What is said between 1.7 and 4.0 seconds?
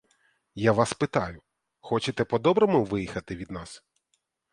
хочете по-доброму виїхати від нас?